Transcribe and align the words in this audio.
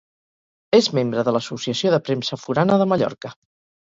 És 0.77 0.87
membre 0.99 1.23
de 1.27 1.33
l'Associació 1.35 1.91
de 1.95 1.99
Premsa 2.07 2.39
Forana 2.45 2.79
de 2.83 2.89
Mallorca. 2.93 3.33